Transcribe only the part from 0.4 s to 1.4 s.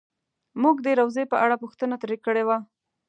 مونږ د روضې په